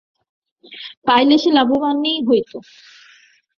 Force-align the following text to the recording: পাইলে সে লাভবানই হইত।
পাইলে 1.07 1.35
সে 1.37 1.49
লাভবানই 1.51 2.15
হইত। 2.27 2.51